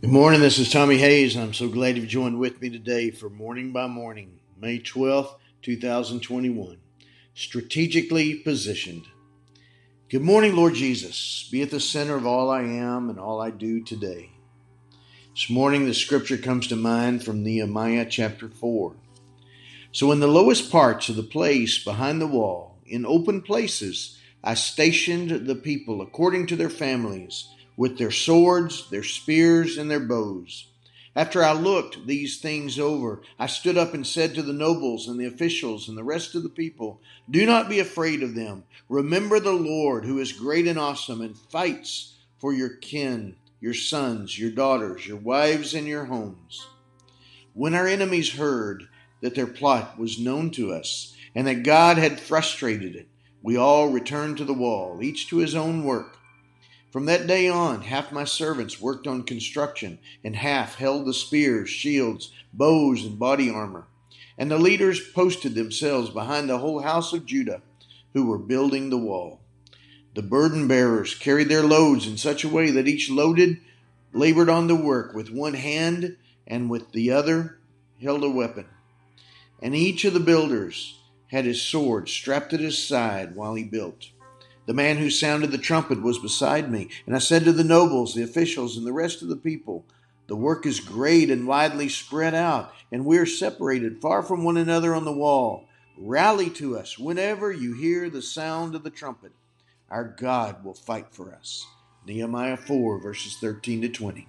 Good 0.00 0.10
morning. 0.10 0.40
This 0.40 0.58
is 0.58 0.70
Tommy 0.70 0.98
Hayes. 0.98 1.36
I'm 1.36 1.52
so 1.52 1.68
glad 1.68 1.96
you've 1.96 2.06
joined 2.06 2.38
with 2.38 2.60
me 2.62 2.70
today 2.70 3.10
for 3.10 3.28
Morning 3.28 3.72
by 3.72 3.86
Morning, 3.86 4.38
May 4.60 4.78
12th, 4.78 5.34
2021. 5.62 6.76
Strategically 7.34 8.34
positioned. 8.34 9.06
Good 10.08 10.22
morning, 10.22 10.54
Lord 10.54 10.74
Jesus. 10.74 11.48
Be 11.50 11.62
at 11.62 11.70
the 11.70 11.80
center 11.80 12.14
of 12.14 12.26
all 12.26 12.50
I 12.50 12.62
am 12.62 13.10
and 13.10 13.18
all 13.18 13.40
I 13.40 13.50
do 13.50 13.82
today. 13.82 14.30
This 15.34 15.50
morning, 15.50 15.84
the 15.84 15.94
scripture 15.94 16.38
comes 16.38 16.66
to 16.68 16.76
mind 16.76 17.24
from 17.24 17.42
Nehemiah 17.42 18.06
chapter 18.08 18.48
4. 18.48 18.94
So, 19.92 20.12
in 20.12 20.20
the 20.20 20.26
lowest 20.26 20.70
parts 20.70 21.08
of 21.08 21.16
the 21.16 21.22
place 21.22 21.82
behind 21.82 22.20
the 22.20 22.26
wall, 22.26 22.78
in 22.86 23.04
open 23.04 23.42
places, 23.42 24.18
I 24.44 24.54
stationed 24.54 25.46
the 25.46 25.56
people 25.56 26.00
according 26.00 26.46
to 26.46 26.56
their 26.56 26.70
families 26.70 27.48
with 27.78 27.96
their 27.96 28.10
swords, 28.10 28.90
their 28.90 29.04
spears, 29.04 29.78
and 29.78 29.88
their 29.88 30.00
bows. 30.00 30.66
After 31.14 31.44
I 31.44 31.52
looked 31.52 32.06
these 32.06 32.38
things 32.38 32.76
over, 32.76 33.22
I 33.38 33.46
stood 33.46 33.78
up 33.78 33.94
and 33.94 34.04
said 34.04 34.34
to 34.34 34.42
the 34.42 34.52
nobles 34.52 35.06
and 35.06 35.18
the 35.18 35.26
officials 35.26 35.88
and 35.88 35.96
the 35.96 36.02
rest 36.04 36.34
of 36.34 36.42
the 36.42 36.48
people, 36.48 37.00
Do 37.30 37.46
not 37.46 37.68
be 37.68 37.78
afraid 37.78 38.24
of 38.24 38.34
them. 38.34 38.64
Remember 38.88 39.38
the 39.38 39.52
Lord, 39.52 40.04
who 40.04 40.18
is 40.18 40.32
great 40.32 40.66
and 40.66 40.78
awesome, 40.78 41.20
and 41.20 41.38
fights 41.38 42.14
for 42.38 42.52
your 42.52 42.68
kin, 42.68 43.36
your 43.60 43.74
sons, 43.74 44.36
your 44.36 44.50
daughters, 44.50 45.06
your 45.06 45.16
wives, 45.16 45.72
and 45.72 45.86
your 45.86 46.06
homes. 46.06 46.66
When 47.54 47.74
our 47.74 47.86
enemies 47.86 48.34
heard 48.34 48.88
that 49.20 49.36
their 49.36 49.46
plot 49.46 49.98
was 49.98 50.18
known 50.18 50.50
to 50.52 50.72
us, 50.72 51.16
and 51.32 51.46
that 51.46 51.62
God 51.62 51.96
had 51.96 52.18
frustrated 52.18 52.96
it, 52.96 53.08
we 53.40 53.56
all 53.56 53.88
returned 53.88 54.36
to 54.38 54.44
the 54.44 54.52
wall, 54.52 55.00
each 55.00 55.28
to 55.28 55.36
his 55.36 55.54
own 55.54 55.84
work. 55.84 56.18
From 56.90 57.04
that 57.04 57.26
day 57.26 57.48
on, 57.48 57.82
half 57.82 58.12
my 58.12 58.24
servants 58.24 58.80
worked 58.80 59.06
on 59.06 59.24
construction, 59.24 59.98
and 60.24 60.34
half 60.34 60.76
held 60.76 61.04
the 61.04 61.12
spears, 61.12 61.68
shields, 61.68 62.32
bows, 62.52 63.04
and 63.04 63.18
body 63.18 63.50
armor. 63.50 63.86
And 64.38 64.50
the 64.50 64.58
leaders 64.58 65.06
posted 65.10 65.54
themselves 65.54 66.08
behind 66.08 66.48
the 66.48 66.58
whole 66.58 66.80
house 66.80 67.12
of 67.12 67.26
Judah, 67.26 67.60
who 68.14 68.26
were 68.26 68.38
building 68.38 68.88
the 68.88 68.96
wall. 68.96 69.40
The 70.14 70.22
burden 70.22 70.66
bearers 70.66 71.14
carried 71.14 71.50
their 71.50 71.62
loads 71.62 72.06
in 72.06 72.16
such 72.16 72.42
a 72.42 72.48
way 72.48 72.70
that 72.70 72.88
each 72.88 73.10
loaded 73.10 73.60
labored 74.14 74.48
on 74.48 74.66
the 74.66 74.74
work 74.74 75.12
with 75.12 75.30
one 75.30 75.54
hand, 75.54 76.16
and 76.46 76.70
with 76.70 76.92
the 76.92 77.10
other 77.10 77.58
held 78.00 78.24
a 78.24 78.30
weapon. 78.30 78.66
And 79.60 79.76
each 79.76 80.06
of 80.06 80.14
the 80.14 80.20
builders 80.20 80.98
had 81.26 81.44
his 81.44 81.60
sword 81.60 82.08
strapped 82.08 82.54
at 82.54 82.60
his 82.60 82.82
side 82.82 83.36
while 83.36 83.54
he 83.54 83.64
built. 83.64 84.06
The 84.68 84.74
man 84.74 84.98
who 84.98 85.08
sounded 85.08 85.50
the 85.50 85.56
trumpet 85.56 86.02
was 86.02 86.18
beside 86.18 86.70
me, 86.70 86.90
and 87.06 87.16
I 87.16 87.20
said 87.20 87.44
to 87.44 87.52
the 87.52 87.64
nobles, 87.64 88.12
the 88.12 88.22
officials, 88.22 88.76
and 88.76 88.86
the 88.86 88.92
rest 88.92 89.22
of 89.22 89.28
the 89.28 89.36
people, 89.36 89.86
The 90.26 90.36
work 90.36 90.66
is 90.66 90.78
great 90.78 91.30
and 91.30 91.46
widely 91.46 91.88
spread 91.88 92.34
out, 92.34 92.74
and 92.92 93.06
we 93.06 93.16
are 93.16 93.24
separated 93.24 94.02
far 94.02 94.22
from 94.22 94.44
one 94.44 94.58
another 94.58 94.94
on 94.94 95.06
the 95.06 95.10
wall. 95.10 95.70
Rally 95.96 96.50
to 96.50 96.76
us 96.76 96.98
whenever 96.98 97.50
you 97.50 97.72
hear 97.72 98.10
the 98.10 98.20
sound 98.20 98.74
of 98.74 98.82
the 98.82 98.90
trumpet. 98.90 99.32
Our 99.88 100.04
God 100.04 100.62
will 100.62 100.74
fight 100.74 101.06
for 101.12 101.32
us. 101.32 101.66
Nehemiah 102.06 102.58
4, 102.58 103.00
verses 103.00 103.38
13 103.38 103.80
to 103.80 103.88
20. 103.88 104.28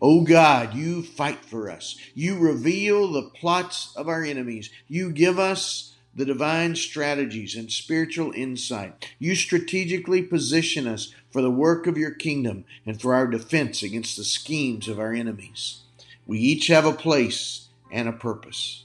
O 0.00 0.22
God, 0.22 0.72
you 0.72 1.02
fight 1.02 1.44
for 1.44 1.70
us. 1.70 1.98
You 2.14 2.38
reveal 2.38 3.12
the 3.12 3.28
plots 3.34 3.92
of 3.96 4.08
our 4.08 4.24
enemies. 4.24 4.70
You 4.88 5.12
give 5.12 5.38
us 5.38 5.94
the 6.18 6.24
divine 6.24 6.74
strategies 6.74 7.54
and 7.54 7.70
spiritual 7.70 8.32
insight. 8.32 9.08
You 9.20 9.36
strategically 9.36 10.20
position 10.20 10.88
us 10.88 11.14
for 11.30 11.40
the 11.40 11.50
work 11.50 11.86
of 11.86 11.96
your 11.96 12.10
kingdom 12.10 12.64
and 12.84 13.00
for 13.00 13.14
our 13.14 13.28
defense 13.28 13.84
against 13.84 14.16
the 14.16 14.24
schemes 14.24 14.88
of 14.88 14.98
our 14.98 15.12
enemies. 15.12 15.82
We 16.26 16.40
each 16.40 16.66
have 16.66 16.84
a 16.84 16.92
place 16.92 17.68
and 17.92 18.08
a 18.08 18.12
purpose. 18.12 18.82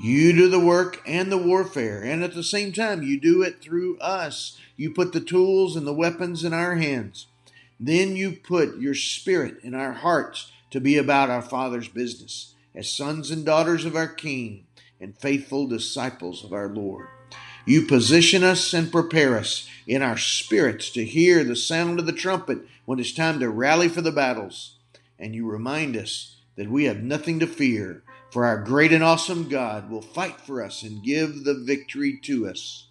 You 0.00 0.32
do 0.32 0.48
the 0.48 0.58
work 0.58 1.02
and 1.06 1.30
the 1.30 1.36
warfare, 1.36 2.02
and 2.02 2.24
at 2.24 2.32
the 2.32 2.42
same 2.42 2.72
time, 2.72 3.02
you 3.02 3.20
do 3.20 3.42
it 3.42 3.60
through 3.60 3.98
us. 3.98 4.58
You 4.76 4.90
put 4.90 5.12
the 5.12 5.20
tools 5.20 5.76
and 5.76 5.86
the 5.86 5.92
weapons 5.92 6.42
in 6.42 6.54
our 6.54 6.76
hands. 6.76 7.26
Then 7.78 8.16
you 8.16 8.32
put 8.32 8.78
your 8.78 8.94
spirit 8.94 9.58
in 9.62 9.74
our 9.74 9.92
hearts 9.92 10.50
to 10.70 10.80
be 10.80 10.96
about 10.96 11.28
our 11.28 11.42
Father's 11.42 11.88
business 11.88 12.54
as 12.74 12.90
sons 12.90 13.30
and 13.30 13.44
daughters 13.44 13.84
of 13.84 13.94
our 13.94 14.08
King 14.08 14.64
and 15.00 15.16
faithful 15.16 15.66
disciples 15.66 16.44
of 16.44 16.52
our 16.52 16.68
Lord. 16.68 17.06
You 17.66 17.82
position 17.82 18.44
us 18.44 18.72
and 18.72 18.92
prepare 18.92 19.36
us 19.36 19.68
in 19.86 20.00
our 20.00 20.16
spirits 20.16 20.90
to 20.90 21.04
hear 21.04 21.42
the 21.42 21.56
sound 21.56 21.98
of 21.98 22.06
the 22.06 22.12
trumpet 22.12 22.58
when 22.84 23.00
it's 23.00 23.12
time 23.12 23.40
to 23.40 23.48
rally 23.48 23.88
for 23.88 24.00
the 24.00 24.12
battles. 24.12 24.76
And 25.18 25.34
you 25.34 25.46
remind 25.46 25.96
us 25.96 26.36
that 26.56 26.70
we 26.70 26.84
have 26.84 27.02
nothing 27.02 27.40
to 27.40 27.46
fear, 27.46 28.02
for 28.30 28.44
our 28.44 28.62
great 28.62 28.92
and 28.92 29.02
awesome 29.02 29.48
God 29.48 29.90
will 29.90 30.02
fight 30.02 30.40
for 30.40 30.62
us 30.62 30.82
and 30.82 31.02
give 31.02 31.44
the 31.44 31.54
victory 31.54 32.18
to 32.22 32.48
us. 32.48 32.86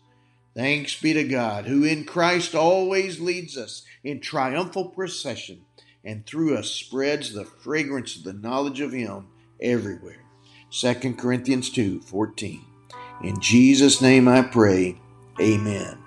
Thanks 0.56 1.00
be 1.00 1.14
to 1.14 1.24
God, 1.24 1.66
who 1.66 1.84
in 1.84 2.06
Christ 2.06 2.56
always 2.56 3.20
leads 3.20 3.58
us 3.58 3.84
in 4.04 4.20
triumphal 4.20 4.90
procession 4.90 5.66
and 6.06 6.26
through 6.26 6.58
us 6.58 6.70
spreads 6.70 7.34
the 7.34 7.46
fragrance 7.46 8.16
of 8.16 8.24
the 8.24 8.34
knowledge 8.34 8.80
of 8.80 8.92
Him 8.92 9.28
everywhere. 9.60 10.25
2 10.78 11.14
Corinthians 11.14 11.70
2 11.70 12.02
14. 12.02 12.66
In 13.24 13.40
Jesus' 13.40 14.02
name 14.02 14.28
I 14.28 14.42
pray, 14.42 14.98
Amen. 15.40 15.98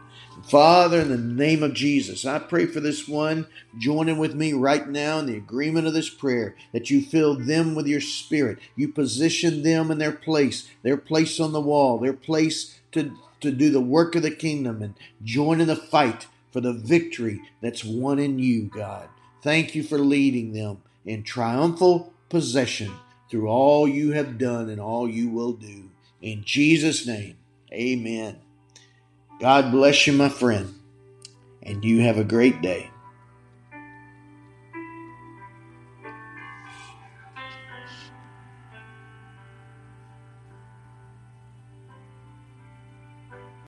Father, 0.44 1.00
in 1.00 1.08
the 1.08 1.16
name 1.16 1.62
of 1.62 1.72
Jesus, 1.72 2.26
I 2.26 2.38
pray 2.38 2.66
for 2.66 2.78
this 2.78 3.08
one 3.08 3.46
joining 3.78 4.18
with 4.18 4.34
me 4.34 4.52
right 4.52 4.86
now 4.86 5.20
in 5.20 5.26
the 5.26 5.38
agreement 5.38 5.86
of 5.86 5.94
this 5.94 6.10
prayer 6.10 6.54
that 6.72 6.90
you 6.90 7.00
fill 7.00 7.34
them 7.34 7.74
with 7.74 7.86
your 7.86 8.02
spirit. 8.02 8.58
You 8.76 8.88
position 8.88 9.62
them 9.62 9.90
in 9.90 9.96
their 9.96 10.12
place, 10.12 10.68
their 10.82 10.98
place 10.98 11.40
on 11.40 11.52
the 11.52 11.62
wall, 11.62 11.96
their 11.96 12.12
place 12.12 12.78
to, 12.92 13.16
to 13.40 13.50
do 13.50 13.70
the 13.70 13.80
work 13.80 14.14
of 14.16 14.22
the 14.22 14.30
kingdom 14.30 14.82
and 14.82 14.94
join 15.24 15.62
in 15.62 15.68
the 15.68 15.76
fight 15.76 16.26
for 16.52 16.60
the 16.60 16.74
victory 16.74 17.40
that's 17.62 17.86
won 17.86 18.18
in 18.18 18.38
you, 18.38 18.64
God. 18.64 19.08
Thank 19.42 19.74
you 19.74 19.82
for 19.82 19.98
leading 19.98 20.52
them 20.52 20.82
in 21.06 21.22
triumphal 21.22 22.12
possession 22.28 22.92
through 23.30 23.48
all 23.48 23.86
you 23.86 24.12
have 24.12 24.38
done 24.38 24.70
and 24.70 24.80
all 24.80 25.08
you 25.08 25.28
will 25.28 25.52
do. 25.52 25.90
In 26.22 26.42
Jesus' 26.44 27.06
name, 27.06 27.36
amen. 27.72 28.38
God 29.40 29.70
bless 29.70 30.06
you, 30.06 30.12
my 30.12 30.28
friend, 30.28 30.74
and 31.62 31.84
you 31.84 32.00
have 32.00 32.18
a 32.18 32.24
great 32.24 32.60
day. 32.60 32.90